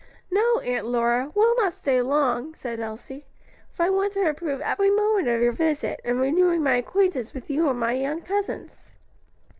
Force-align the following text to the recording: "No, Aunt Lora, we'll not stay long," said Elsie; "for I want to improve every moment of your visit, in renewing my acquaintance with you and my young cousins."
"No, 0.31 0.57
Aunt 0.61 0.87
Lora, 0.87 1.31
we'll 1.35 1.55
not 1.57 1.73
stay 1.75 2.01
long," 2.01 2.55
said 2.55 2.79
Elsie; 2.79 3.27
"for 3.69 3.83
I 3.83 3.91
want 3.91 4.13
to 4.13 4.27
improve 4.27 4.59
every 4.59 4.89
moment 4.89 5.27
of 5.27 5.43
your 5.43 5.51
visit, 5.51 5.99
in 6.03 6.17
renewing 6.17 6.63
my 6.63 6.77
acquaintance 6.77 7.35
with 7.35 7.51
you 7.51 7.69
and 7.69 7.79
my 7.79 7.93
young 7.93 8.23
cousins." 8.23 8.89